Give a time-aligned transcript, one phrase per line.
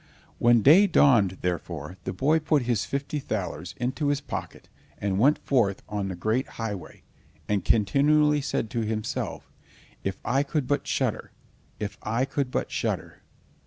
[0.39, 5.37] When day dawned, therefore, the boy put his fifty thalers into his pocket, and went
[5.37, 7.03] forth on the great highway,
[7.47, 9.47] and continually said to himself,
[10.03, 11.29] "If I could but shudder!
[11.79, 13.21] If I could but shudder!"